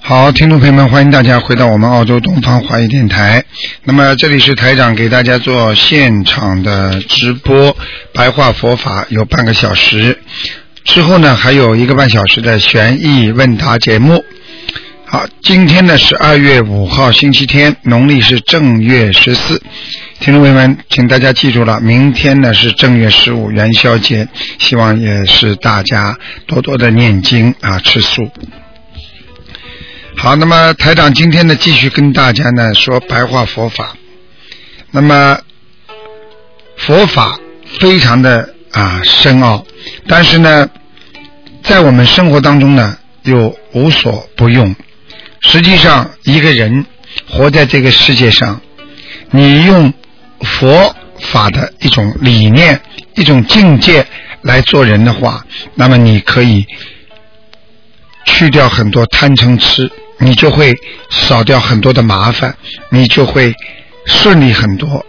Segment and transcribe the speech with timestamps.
[0.00, 3.44] 好，听众朋友们，欢迎大家回到我们澳洲东方华语电台。
[3.84, 7.76] 那么这里是台长给大家做现场的直播
[8.14, 10.18] 白话佛法，有半个小时。
[10.84, 14.24] 之后呢，还有一个半小时的悬疑问答节目。
[15.08, 19.62] 好，今天呢是二月五号，星期天，农历是正月十四。
[20.18, 24.26] 听众朋友们，请大家记住了，明天呢是正月十五元宵节，
[24.58, 26.18] 希望也是大家
[26.48, 28.28] 多多的念经啊，吃素。
[30.16, 33.96] 好，那么台长今天呢继续跟大家呢说白话佛法。
[34.90, 35.38] 那么
[36.76, 37.38] 佛法
[37.78, 39.64] 非常的啊深奥，
[40.08, 40.68] 但是呢，
[41.62, 44.74] 在我们生活当中呢又无所不用。
[45.48, 46.84] 实际上，一个人
[47.30, 48.60] 活在这个世界上，
[49.30, 49.92] 你用
[50.40, 52.80] 佛法的一种理念、
[53.14, 54.04] 一种境界
[54.42, 56.66] 来做人的话，那么你可以
[58.26, 60.74] 去掉很多贪嗔痴，你就会
[61.10, 62.56] 少掉很多的麻烦，
[62.90, 63.54] 你就会
[64.04, 65.06] 顺利很多，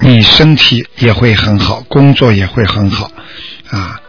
[0.00, 3.10] 你身体也会很好，工作也会很好
[3.70, 4.00] 啊。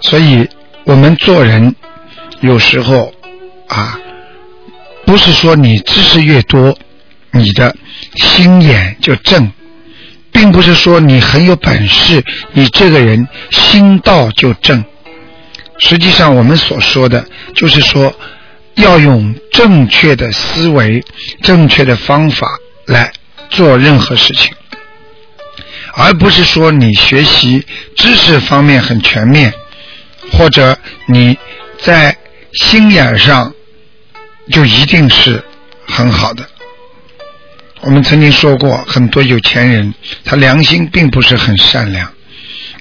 [0.00, 0.46] 所以，
[0.84, 1.74] 我们做人
[2.40, 3.14] 有时候
[3.68, 4.00] 啊。
[5.06, 6.76] 不是说你知识越多，
[7.30, 7.74] 你的
[8.16, 9.50] 心眼就正，
[10.32, 14.84] 并不是说你很有本事，你这个人心道就正。
[15.78, 17.24] 实际上，我们所说的
[17.54, 18.12] 就是说，
[18.74, 21.02] 要用正确的思维、
[21.40, 23.12] 正确的方法来
[23.48, 24.52] 做任何事情，
[25.94, 27.64] 而不是说你学习
[27.94, 29.52] 知识方面很全面，
[30.32, 31.38] 或者你
[31.78, 32.16] 在
[32.54, 33.52] 心眼上。
[34.50, 35.42] 就一定是
[35.86, 36.48] 很好的。
[37.82, 42.10] 我们曾经说过，很多有钱人他良心并不是很善良。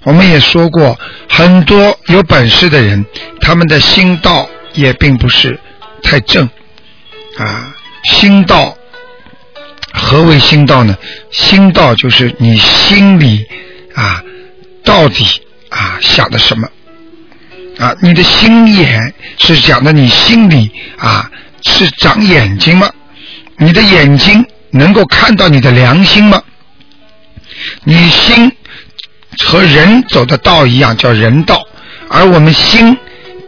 [0.03, 0.98] 我们也说过，
[1.30, 3.06] 很多有本事的人，
[3.42, 5.59] 他们的心道也并不是
[6.02, 6.50] 太正
[7.38, 7.76] 啊。
[8.03, 8.78] 心道
[9.94, 10.96] 何为心道呢？
[11.32, 13.46] 心道就是你心里
[13.96, 14.24] 啊
[14.84, 15.26] 到底
[15.70, 16.68] 啊想的什么
[17.80, 17.96] 啊？
[18.02, 21.32] 你的心眼是讲的你心里啊。
[21.66, 22.90] 是长眼睛吗？
[23.58, 26.42] 你的眼睛能够看到你的良心吗？
[27.84, 28.52] 你心
[29.46, 31.66] 和人走的道一样，叫人道，
[32.09, 32.98] 而我们心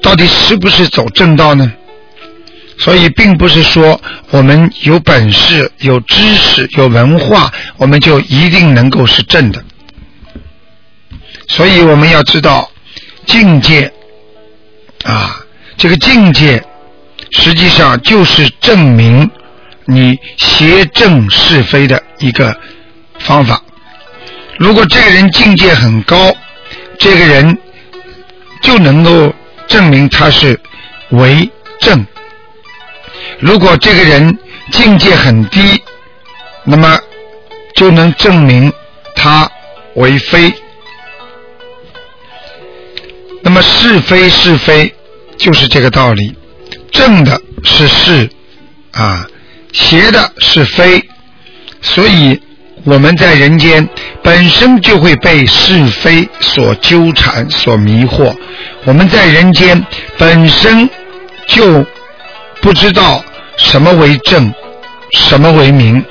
[0.02, 1.72] 到底是不是走正道呢？
[2.80, 9.64] 所以，并不是说我们有本事、有知识、有文化，我们就一定能够是正的。
[11.48, 12.70] 所以，我们要知道
[13.26, 13.92] 境界
[15.04, 15.40] 啊，
[15.78, 16.64] 这个境界。
[17.32, 19.30] 实际上就是证明
[19.86, 22.56] 你邪正是非的一个
[23.20, 23.62] 方法。
[24.58, 26.36] 如果这个人境界很高，
[26.98, 27.58] 这个人
[28.62, 29.34] 就能够
[29.68, 30.60] 证明他是
[31.10, 31.50] 为
[31.80, 32.00] 正；
[33.40, 34.38] 如果这个人
[34.72, 35.82] 境界很低，
[36.64, 37.00] 那么
[37.76, 38.72] 就能证明
[39.16, 39.50] 他
[39.96, 40.54] 为非。
[43.44, 44.94] 那么是非是非，
[45.38, 46.36] 就是这个道理。
[46.98, 48.28] 正的是是
[48.92, 49.24] 啊，
[49.72, 51.08] 邪的是非，
[51.80, 52.42] 所以
[52.86, 53.88] 我们在人间
[54.24, 58.36] 本身就会被是非所纠缠、所迷惑。
[58.86, 59.86] 我们在人间
[60.18, 60.90] 本身
[61.48, 61.86] 就
[62.62, 63.24] 不知道
[63.58, 64.52] 什么为正，
[65.12, 66.04] 什么为明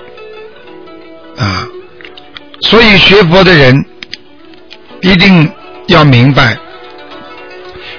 [1.36, 1.66] 啊。
[2.60, 3.74] 所以学佛的人
[5.02, 5.50] 一定
[5.88, 6.56] 要明白，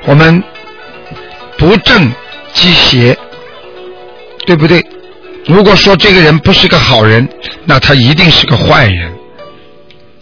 [0.06, 0.41] 我们
[1.57, 2.09] 不正。
[2.57, 3.18] 积邪，
[4.45, 4.83] 对不对？
[5.45, 7.27] 如果说这个人不是个好人，
[7.65, 9.13] 那他一定是个坏人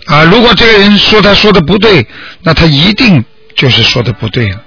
[0.05, 0.23] 啊！
[0.23, 2.05] 如果这个人说他说的不对，
[2.43, 3.23] 那他一定
[3.55, 4.61] 就是说的不对了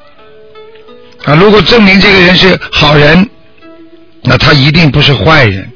[1.24, 1.34] 啊！
[1.34, 3.28] 如果证明这个人是好人，
[4.22, 5.70] 那他一定不是坏人。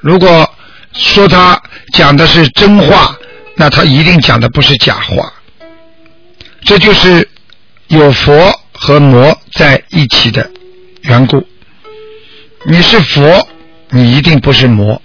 [0.00, 0.46] 如果
[0.92, 1.58] 说他
[1.94, 3.16] 讲的是真话，
[3.54, 5.32] 那他一定讲的不是假话。
[6.64, 7.26] 这就是
[7.86, 10.50] 有佛和魔在一起的。
[11.02, 11.44] 缘故，
[12.64, 13.48] 你是佛，
[13.90, 15.00] 你一定不是魔；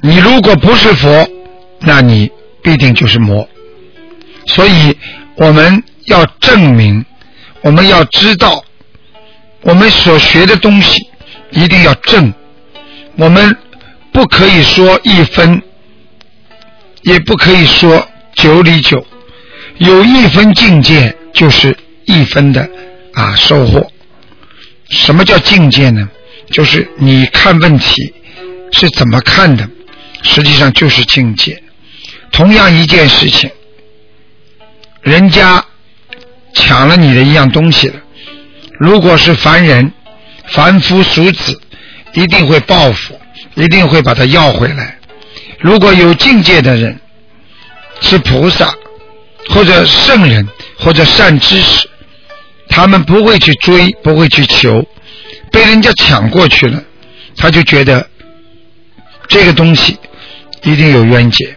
[0.00, 1.28] 你如果不是佛，
[1.80, 2.30] 那你
[2.62, 3.48] 必定就是魔。
[4.46, 4.96] 所以
[5.36, 7.04] 我们要证明
[7.62, 8.62] 我们要知道，
[9.62, 11.08] 我们所学的东西
[11.50, 12.32] 一定要正，
[13.16, 13.56] 我们
[14.12, 15.60] 不可以说一分，
[17.02, 19.04] 也不可以说九里九，
[19.78, 22.68] 有一分境界就是一分的
[23.14, 23.90] 啊收获。
[24.94, 26.08] 什么叫境界呢？
[26.50, 28.14] 就是你看问题
[28.72, 29.68] 是怎么看的，
[30.22, 31.62] 实际上就是境界。
[32.32, 33.50] 同样一件事情，
[35.02, 35.64] 人家。
[36.56, 37.96] 抢了你的一样东西了，
[38.78, 39.92] 如果是凡人、
[40.46, 41.60] 凡夫俗子，
[42.12, 43.20] 一定会报复，
[43.56, 44.96] 一定会把它要回来。
[45.58, 46.96] 如果有境界的人，
[48.00, 48.72] 是菩萨
[49.48, 50.48] 或者圣人
[50.78, 51.88] 或者善知识，
[52.68, 54.84] 他们不会去追，不会去求，
[55.50, 56.82] 被人家抢过去了，
[57.36, 58.08] 他就觉得
[59.28, 59.98] 这个东西
[60.62, 61.56] 一定有冤结。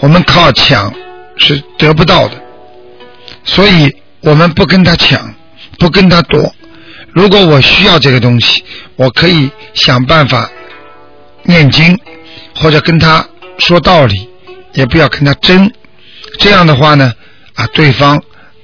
[0.00, 0.92] 我们靠抢
[1.36, 2.42] 是得不到的。
[3.44, 5.34] 所以我们不跟他抢，
[5.78, 6.52] 不跟他夺。
[7.12, 8.62] 如果我需要这个东西，
[8.96, 10.50] 我可以想办法
[11.44, 11.98] 念经，
[12.56, 13.26] 或者跟他
[13.58, 14.28] 说道理，
[14.74, 15.70] 也不要跟他争。
[16.38, 17.12] 这样的话呢，
[17.54, 18.20] 啊，对方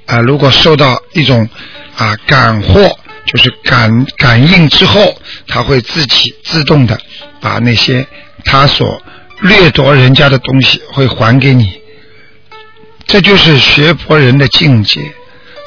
[0.06, 1.48] 啊，如果受到一种
[1.96, 5.14] 啊感获，就是感感应之后，
[5.46, 6.98] 他会自己自动的
[7.40, 8.06] 把那些
[8.44, 9.02] 他所
[9.40, 11.72] 掠夺人家的东西会还给你。
[13.06, 15.00] 这就是学佛人的境界，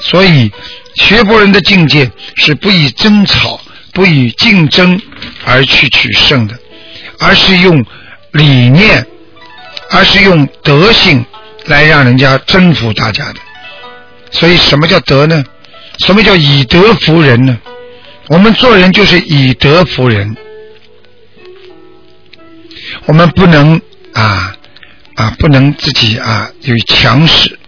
[0.00, 0.50] 所以
[0.94, 3.60] 学佛人的境界是不以争吵、
[3.92, 5.00] 不以竞争
[5.44, 6.58] 而去取胜的，
[7.18, 7.84] 而是用
[8.32, 9.06] 理念，
[9.90, 11.24] 而是用德性
[11.66, 13.40] 来让人家征服大家的。
[14.30, 15.44] 所以，什么叫德呢？
[15.98, 17.58] 什么叫以德服人呢？
[18.28, 20.36] 我们做人就是以德服人，
[23.06, 23.80] 我们不能
[24.12, 24.52] 啊。
[25.14, 27.58] 啊，不能自己啊有强势。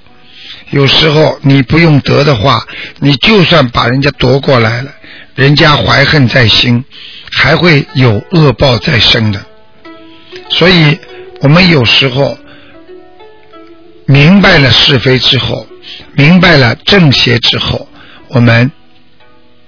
[0.68, 2.62] 有时候你不用德的话，
[2.98, 4.92] 你就算把人家夺过来了，
[5.34, 6.84] 人家怀恨在心，
[7.32, 9.42] 还会有恶报在身的。
[10.50, 10.98] 所以，
[11.40, 12.36] 我们有时候
[14.04, 15.66] 明白了是非之后，
[16.14, 17.88] 明白了正邪之后，
[18.28, 18.70] 我们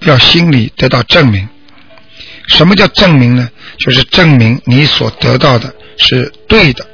[0.01, 1.49] 要心里得到证明。
[2.49, 3.49] 什么叫证明呢？
[3.79, 6.87] 就是证明你所得到的是对的。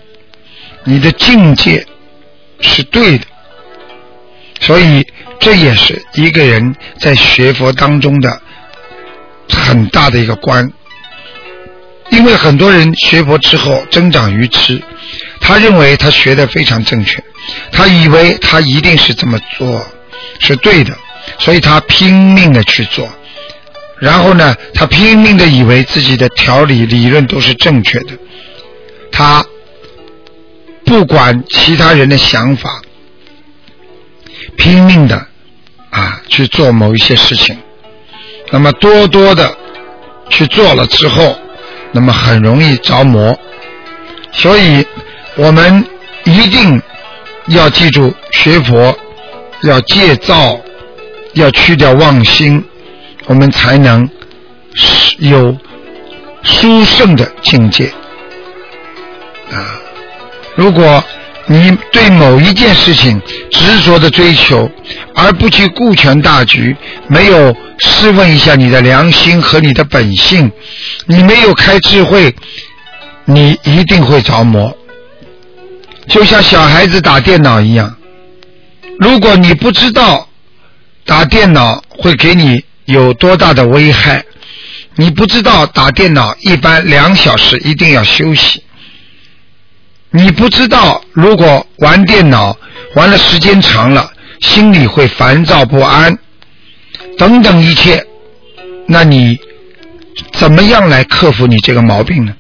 [0.84, 1.84] 你的境界
[2.60, 3.24] 是对的，
[4.60, 5.04] 所以
[5.40, 8.40] 这也是一个人在学佛当中的
[9.48, 10.70] 很大的一个关。
[12.10, 14.80] 因为很多人学佛之后增长愚痴，
[15.40, 17.22] 他认为他学的非常正确，
[17.72, 19.86] 他以为他一定是这么做
[20.40, 20.96] 是对的，
[21.38, 23.08] 所以他拼命的去做，
[23.98, 28.12] 然后呢，他拼命的以为自己的条理理论都是正确的，
[29.10, 29.44] 他。
[30.88, 32.80] 不管其他人的想法，
[34.56, 35.26] 拼命的
[35.90, 37.58] 啊去做某一些事情，
[38.52, 39.52] 那么多多的
[40.30, 41.36] 去做了之后，
[41.90, 43.36] 那么很容易着魔。
[44.30, 44.86] 所以
[45.34, 45.84] 我们
[46.22, 46.80] 一定
[47.48, 48.96] 要记住，学佛
[49.62, 50.58] 要戒躁，
[51.34, 52.64] 要去掉妄心，
[53.26, 54.08] 我们才能
[55.18, 55.56] 有
[56.42, 57.86] 殊胜的境界
[59.50, 59.80] 啊。
[60.56, 61.02] 如果
[61.46, 63.20] 你对某一件事情
[63.52, 64.68] 执着的追求，
[65.14, 70.50] 而不去顾全大局，没有试问一下你的良心和你的本性，
[71.06, 72.34] 你没有开智慧，
[73.24, 74.76] 你一定会着魔。
[76.08, 77.96] 就像小孩子打电脑一样，
[78.98, 80.28] 如果你不知道
[81.04, 84.24] 打电脑会给你有多大的危害，
[84.94, 88.62] 你不知道打电脑一般两小时一定要休息。
[90.10, 92.56] 你不知道，如果玩电脑
[92.94, 94.10] 玩了时间长了，
[94.40, 96.16] 心里会烦躁不安，
[97.18, 98.06] 等等一切，
[98.86, 99.38] 那你
[100.32, 102.32] 怎么样来克服你这个毛病呢？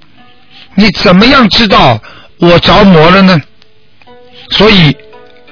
[0.76, 2.00] 你怎么样知道
[2.38, 3.38] 我着魔了呢？
[4.50, 4.96] 所以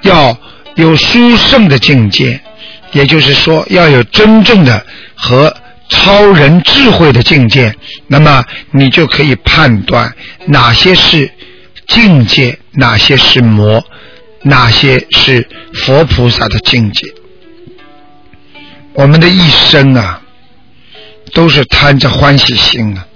[0.02, 0.36] 要
[0.76, 2.40] 有殊胜的境界，
[2.92, 4.84] 也就是说要有真正的
[5.14, 5.54] 和
[5.88, 7.74] 超人智慧的境界，
[8.06, 10.14] 那么你就可以判断
[10.46, 11.30] 哪些是。
[11.86, 13.84] 境界哪些是魔，
[14.40, 17.06] 哪些是佛菩萨的境界？
[18.94, 20.22] 我们的一生啊，
[21.34, 23.06] 都是贪着欢喜心啊，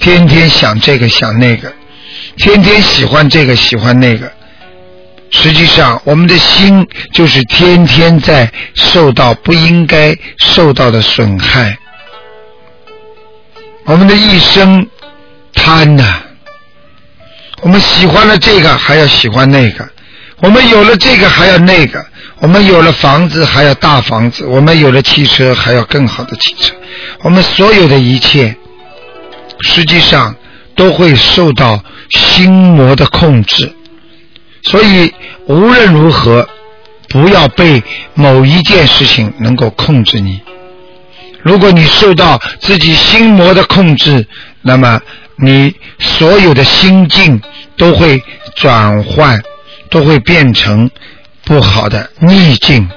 [0.00, 1.72] 天天想这个想那个，
[2.36, 4.32] 天天喜欢这个喜欢那个。
[5.42, 11.78] 实际上，我们的心就是天天在受到不应该受到的损害。
[13.84, 14.86] 我们的一生
[15.54, 16.20] 贪呐。
[17.62, 19.82] 我们喜欢了这个，还要喜欢那个；
[20.40, 22.04] 我们有了这个还要那个，
[22.40, 26.74] 我们有了房子还要大房子，我们有了汽车还要更好的汽车，
[27.22, 28.54] 我们所有的一切，
[29.60, 30.34] 实际上
[30.74, 33.74] 都会受到心魔的控制。
[34.62, 35.12] 所以
[35.46, 36.48] 无论如何，
[37.08, 37.82] 不要被
[38.14, 40.40] 某一件事情能够控制你。
[41.42, 44.26] 如果你受到自己心魔的控制，
[44.62, 45.00] 那么
[45.36, 47.40] 你所有的心境
[47.76, 48.22] 都会
[48.54, 49.40] 转换，
[49.88, 50.90] 都会变成
[51.44, 52.88] 不好的逆境。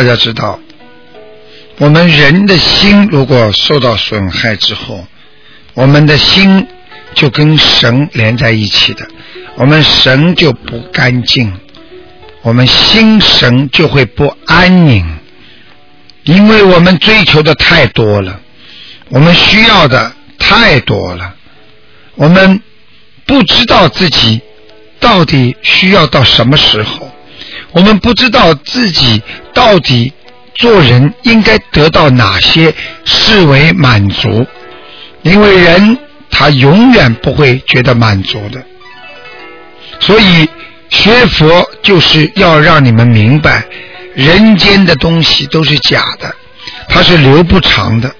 [0.00, 0.58] 大家知道，
[1.76, 5.06] 我们人的心如果受到损害之后，
[5.74, 6.66] 我们的心
[7.12, 9.06] 就跟神连在一起的，
[9.56, 11.52] 我们神就不干净，
[12.40, 15.04] 我们心神就会不安宁，
[16.22, 18.40] 因为我们追求的太多了，
[19.10, 21.34] 我们需要的太多了，
[22.14, 22.62] 我们
[23.26, 24.40] 不知道自己
[24.98, 27.14] 到底需要到什么时候。
[27.72, 29.22] 我们不知道自己
[29.54, 30.12] 到底
[30.54, 32.74] 做人应该得到哪些
[33.04, 34.46] 视为满足，
[35.22, 35.98] 因为人
[36.30, 38.62] 他永远不会觉得满足的。
[40.00, 40.48] 所以
[40.88, 43.64] 学佛就是要让你们明白，
[44.14, 46.34] 人间的东西都是假的，
[46.88, 48.10] 它是留不长的。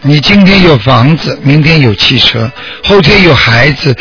[0.00, 2.50] 你今天有房子，明天有汽车，
[2.82, 3.94] 后天有孩子。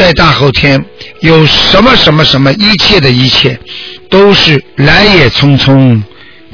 [0.00, 0.82] 在大后天
[1.20, 3.60] 有什么什么什么一切的一切，
[4.08, 6.02] 都是来也匆匆，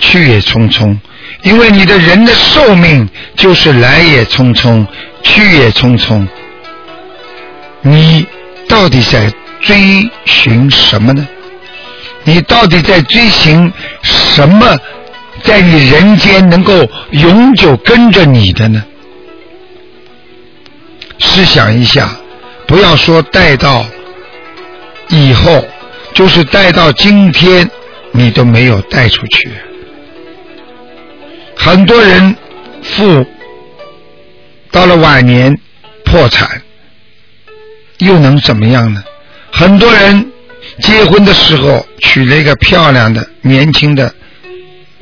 [0.01, 0.99] 去也匆匆。
[1.45, 4.85] 因为你的人的寿命就是来也匆匆，
[5.23, 6.27] 去也匆匆。
[7.83, 8.27] 你
[8.69, 11.25] 到底在追寻什么呢？
[12.25, 13.73] 你到底在追寻
[14.03, 14.77] 什么？
[15.45, 18.83] 在你人间能够永久跟着你的呢？
[21.21, 22.11] 试想一下。
[22.67, 23.87] 不要说带到
[25.09, 25.65] 以后，
[26.15, 27.71] 就是带到今天，
[28.13, 29.51] 你都没有带出去。
[31.57, 32.35] 很多人
[32.83, 33.25] 富
[34.71, 35.57] 到了晚年
[36.05, 36.61] 破产，
[37.99, 39.03] 又能怎么样呢？
[39.53, 40.33] 很多人
[40.81, 44.13] 结婚的时候娶了一个漂亮的年轻的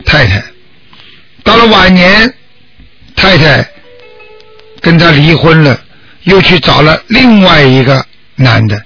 [0.04, 0.44] 太太，
[1.42, 2.32] 到了晚年，
[3.16, 3.66] 太太
[4.80, 5.80] 跟他离婚了。
[6.24, 8.04] 又去找了另外一个
[8.36, 8.82] 男的，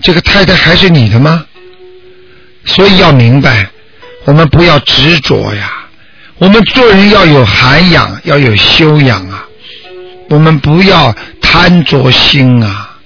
[0.00, 1.44] 这个太太还是你的吗？
[2.64, 3.68] 所以要明白，
[4.24, 5.72] 我们不要执着呀。
[6.38, 9.44] 我们做人要有涵养，要有修养啊。
[10.28, 12.96] 我们不要贪着心啊，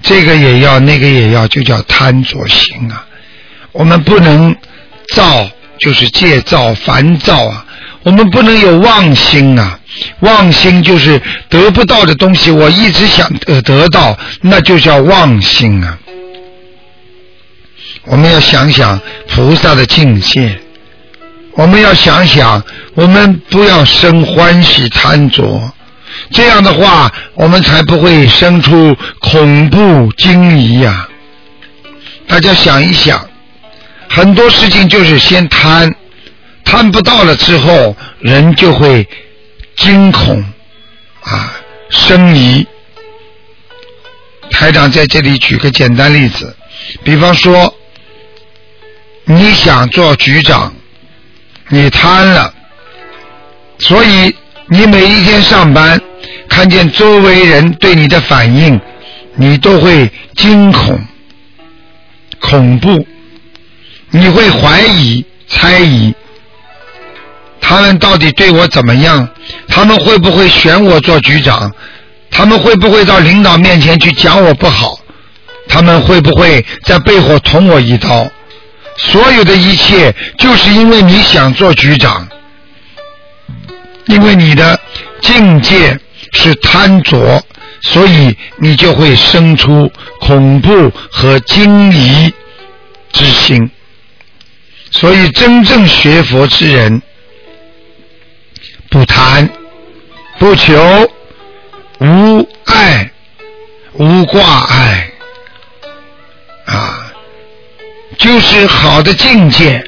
[0.00, 3.04] 这个也要，那个也要，就叫贪着心啊。
[3.72, 4.54] 我们不能
[5.14, 7.66] 造，就是戒躁、烦躁啊。
[8.04, 9.79] 我们不能有妄心啊。
[10.20, 15.98] 妄心就是得不到的东西，我一直想得得到，那就叫妄心啊！
[18.04, 20.58] 我们要想想菩萨的境界，
[21.54, 22.62] 我们要想想，
[22.94, 25.72] 我们不要生欢喜贪着，
[26.30, 31.08] 这样的话，我们才不会生出恐怖惊疑呀！
[32.26, 33.28] 大家想一想，
[34.08, 35.92] 很多事情就是先贪，
[36.64, 39.06] 贪不到了之后，人就会。
[39.80, 40.44] 惊恐
[41.22, 41.56] 啊，
[41.88, 42.66] 生疑。
[44.50, 46.54] 台长在这里举个简单例子，
[47.02, 47.74] 比方说，
[49.24, 50.70] 你想做局长，
[51.68, 52.52] 你贪了，
[53.78, 54.34] 所以
[54.68, 55.98] 你每一天上班，
[56.46, 58.78] 看见周围人对你的反应，
[59.36, 61.00] 你都会惊恐、
[62.38, 63.06] 恐怖，
[64.10, 66.14] 你会怀疑、猜疑。
[67.62, 69.26] 他们到底对我怎么样？
[69.70, 71.72] 他们会不会选我做局长？
[72.30, 74.98] 他们会不会到领导面前去讲我不好？
[75.68, 78.28] 他们会不会在背后捅我一刀？
[78.96, 82.28] 所有的一切，就是因为你想做局长，
[84.06, 84.78] 因为你的
[85.22, 85.98] 境界
[86.32, 87.42] 是贪着，
[87.80, 92.32] 所以你就会生出恐怖和惊疑
[93.12, 93.70] 之心。
[94.90, 97.00] 所以，真正学佛之人。
[98.90, 99.48] 不贪，
[100.40, 100.74] 不求，
[101.98, 103.10] 无爱，
[103.92, 105.12] 无挂碍
[106.64, 107.12] 啊，
[108.16, 109.84] 就是好的境界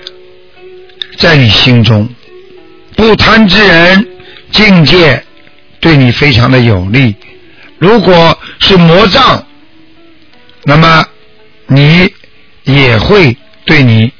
[1.16, 2.06] 在你心中。
[2.94, 4.06] 不贪之人，
[4.50, 5.24] 境界
[5.80, 7.16] 对你非常的有利。
[7.78, 9.46] 如果是魔障，
[10.64, 11.06] 那么
[11.66, 12.12] 你
[12.64, 14.12] 也会对你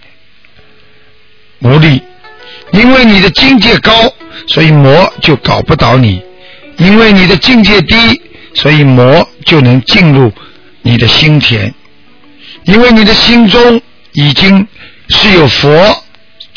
[1.58, 2.02] 无力，
[2.70, 3.92] 因为你的境界高，
[4.46, 6.20] 所以魔就搞不倒你；
[6.78, 7.96] 因为你的境界低，
[8.54, 10.32] 所以魔就能进入
[10.82, 11.72] 你的心田。
[12.64, 13.80] 因为你的心中
[14.12, 14.66] 已经
[15.08, 16.04] 是有佛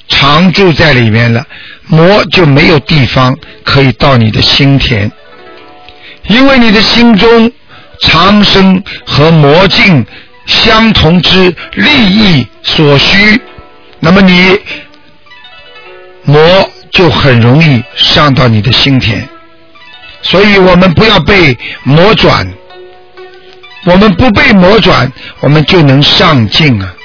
[0.08, 1.46] 常住在里面了，
[1.88, 5.12] 魔就没有地方可以到你的心田。
[6.28, 7.52] 因为你的心中
[8.02, 10.06] 长生和魔境
[10.46, 13.40] 相同之利益所需，
[14.00, 14.60] 那么你
[16.24, 19.28] 魔就很容易上到你的心田。
[20.22, 22.52] 所以我们不要被魔转，
[23.86, 25.12] 我们不被魔转，
[25.42, 26.96] 我们就能上进啊！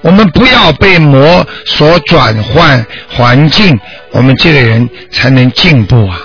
[0.00, 3.78] 我们不要被魔所转换环境，
[4.12, 6.18] 我们这个人才能进步啊！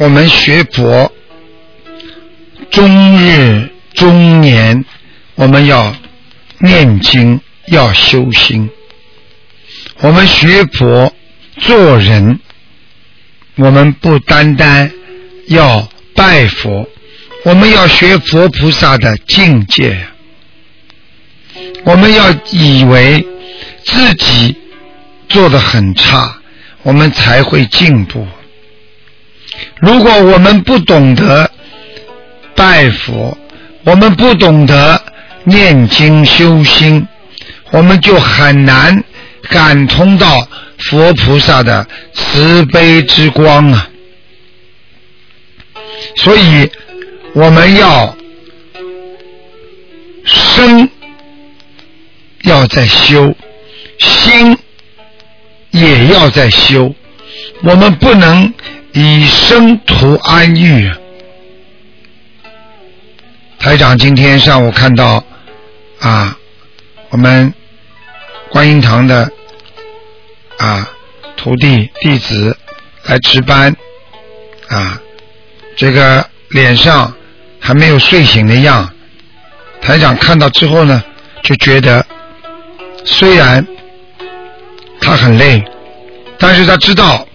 [0.00, 1.12] 我们学佛，
[2.70, 4.82] 终日终年，
[5.34, 5.94] 我们要
[6.60, 8.70] 念经，要修心。
[9.98, 11.14] 我们学佛
[11.58, 12.40] 做人，
[13.56, 14.90] 我们不单单
[15.48, 16.88] 要拜佛，
[17.44, 20.06] 我们要学佛菩萨的境界。
[21.84, 23.22] 我们要以为
[23.84, 24.56] 自己
[25.28, 26.38] 做的很差。
[26.84, 28.26] 我们才会进步。
[29.80, 31.50] 如果我们不懂得
[32.54, 33.36] 拜佛，
[33.84, 35.02] 我们不懂得
[35.44, 37.06] 念经修心，
[37.70, 39.02] 我们就很难
[39.48, 40.46] 感通到
[40.78, 43.88] 佛菩萨的慈悲之光啊！
[46.16, 46.70] 所以
[47.34, 48.16] 我们要
[50.24, 50.88] 生
[52.42, 53.34] 要在修
[53.98, 54.56] 心。
[55.72, 56.92] 也要在修，
[57.62, 58.52] 我们不能
[58.92, 60.90] 以生图安逸。
[63.58, 65.22] 台长今天上午看到
[66.00, 66.36] 啊，
[67.10, 67.52] 我们
[68.48, 69.30] 观音堂的
[70.58, 70.88] 啊
[71.36, 72.56] 徒弟弟子
[73.04, 73.74] 来值班
[74.68, 75.00] 啊，
[75.76, 77.14] 这个脸上
[77.60, 78.88] 还没有睡醒的样。
[79.80, 81.02] 台长看到之后呢，
[81.42, 82.04] 就觉得
[83.04, 83.66] 虽然。
[85.02, 85.64] 他很累，
[86.38, 87.26] 但是他知道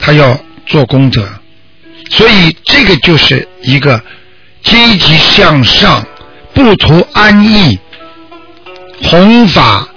[0.00, 0.36] 他要
[0.68, 1.26] 做功德，
[2.10, 4.00] 所以这个就是一个
[4.62, 6.06] 积极向上、
[6.54, 7.78] 不图安逸、
[9.02, 9.88] 弘法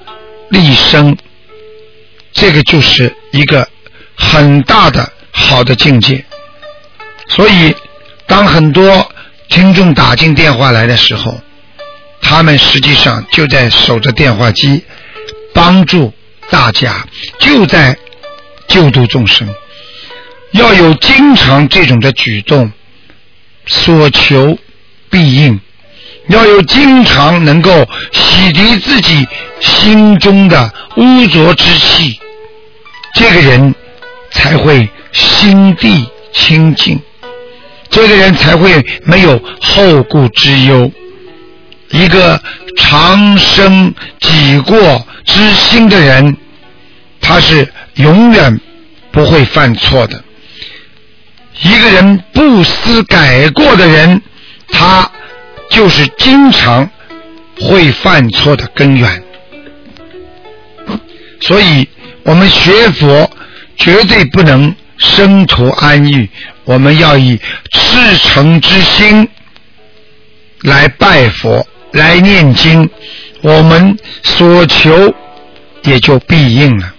[0.50, 1.16] 利生，
[2.32, 3.68] 这个就是一个
[4.16, 6.26] 很大的好的境界。
[7.28, 7.76] 所以，
[8.26, 9.12] 当很多
[9.50, 11.40] 听众打进电话来的时候，
[12.22, 14.84] 他们实际上就在守着电话机，
[15.54, 16.12] 帮助。
[16.50, 17.08] 大家
[17.40, 17.98] 就在
[18.68, 19.48] 救度众生，
[20.52, 22.72] 要有经常这种的举动，
[23.66, 24.58] 所求
[25.10, 25.60] 必应；
[26.28, 29.28] 要有经常能够洗涤自己
[29.60, 32.20] 心中的污浊之气，
[33.16, 33.74] 这个人
[34.32, 37.00] 才会心地清净，
[37.90, 40.92] 这个人才会没有后顾之忧。
[41.92, 42.42] 一个
[42.78, 46.38] 长生己过之心的人。
[47.24, 48.60] 他是永远
[49.12, 50.22] 不会犯错的。
[51.60, 54.22] 一个人不思改过的人，
[54.70, 55.10] 他
[55.70, 56.90] 就是经常
[57.60, 59.24] 会犯错的根源。
[61.42, 61.88] 所以，
[62.24, 63.30] 我们学佛
[63.78, 66.30] 绝对不能生图安逸，
[66.64, 67.40] 我们要以
[67.72, 69.28] 赤诚之心
[70.62, 72.90] 来拜佛、来念经，
[73.42, 75.14] 我们所求
[75.84, 76.94] 也就必应了。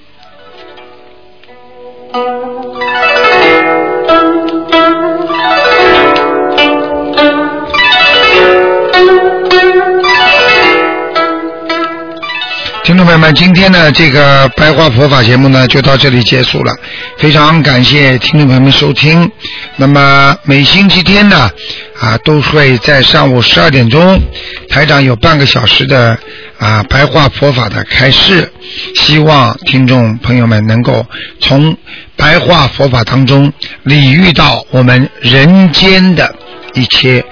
[12.96, 16.72] 朋友们，今天的这个白话佛法节目呢，就到这里结束了。
[17.16, 19.30] 非常感谢听众朋友们收听。
[19.76, 21.50] 那么每星期天呢，
[21.98, 24.20] 啊，都会在上午十二点钟，
[24.68, 26.18] 台长有半个小时的
[26.58, 28.52] 啊白话佛法的开示，
[28.94, 31.06] 希望听众朋友们能够
[31.40, 31.76] 从
[32.16, 33.52] 白话佛法当中
[33.84, 36.34] 理遇到我们人间的
[36.74, 37.24] 一切，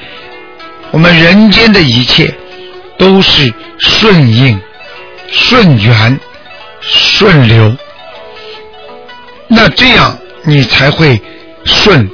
[0.90, 2.32] 我们人间的一切
[2.98, 4.58] 都是顺应。
[5.30, 6.20] 顺缘、
[6.80, 7.74] 顺流，
[9.48, 11.20] 那这样你才会
[11.64, 12.10] 顺。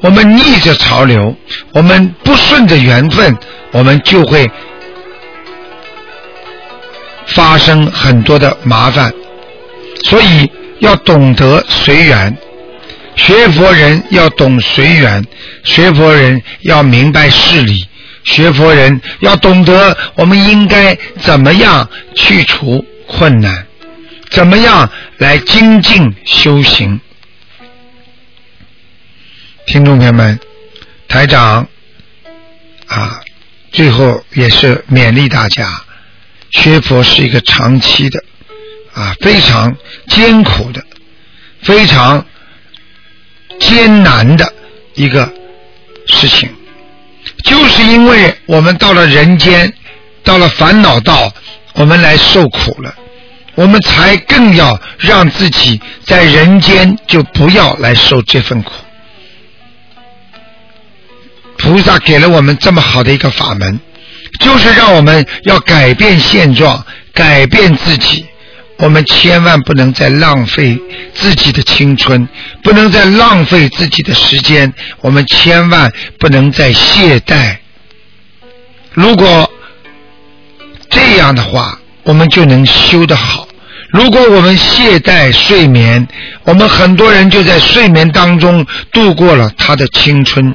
[0.00, 1.34] 我们逆着潮流，
[1.72, 3.36] 我们不顺着缘分，
[3.72, 4.50] 我们就会
[7.26, 9.12] 发生很多的麻烦。
[10.04, 12.36] 所以要懂得随缘，
[13.16, 15.24] 学佛人要懂随缘，
[15.62, 17.86] 学佛人要明白事理。
[18.24, 23.66] 学佛人要懂得，我们应该怎么样去除困难，
[24.30, 27.00] 怎么样来精进修行。
[29.66, 30.38] 听众朋友们，
[31.06, 31.68] 台长
[32.86, 33.20] 啊，
[33.72, 35.84] 最后也是勉励大家，
[36.50, 38.24] 学佛是一个长期的
[38.94, 39.76] 啊，非常
[40.08, 40.82] 艰苦的，
[41.62, 42.26] 非常
[43.58, 44.52] 艰难的
[44.94, 45.32] 一个
[46.06, 46.48] 事情。
[47.44, 49.72] 就是因为我们到了人间，
[50.24, 51.32] 到了烦恼道，
[51.74, 52.94] 我们来受苦了，
[53.54, 58.72] 我们才更要让自己在人间就不要来受这份苦。
[61.58, 63.78] 菩萨给了我们这么好的一个法门，
[64.40, 68.26] 就是让我们要改变现状，改变自己。
[68.84, 70.78] 我们千万不能再浪费
[71.14, 72.28] 自己的青春，
[72.62, 74.70] 不能再浪费自己的时间。
[75.00, 77.56] 我们千万不能再懈怠。
[78.92, 79.50] 如果
[80.90, 83.48] 这样的话，我们就能修得好。
[83.88, 86.06] 如果我们懈怠睡眠，
[86.42, 90.54] 我们很多人就在睡眠当中度过了他的青春。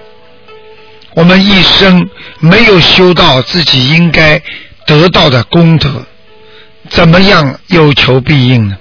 [1.15, 2.07] 我们一生
[2.39, 4.39] 没有修到自己应该
[4.85, 6.05] 得到的功德。
[6.89, 8.77] 怎么样有求必应呢？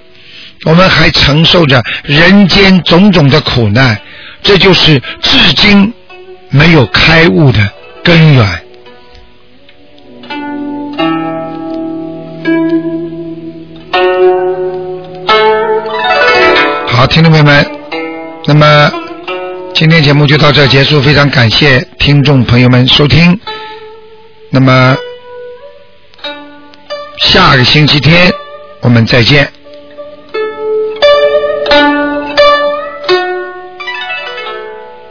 [0.65, 3.97] 我们还承受着人间种种的苦难，
[4.43, 5.93] 这就是至今
[6.49, 7.59] 没有开悟的
[8.03, 8.45] 根源。
[16.87, 17.65] 好，听众朋友们，
[18.45, 18.91] 那么
[19.73, 23.39] 今天节目就到这结束，非常感谢听众朋友们收听。
[24.49, 24.97] 那么。
[27.21, 28.33] 下个星期天，
[28.81, 29.51] 我们再见。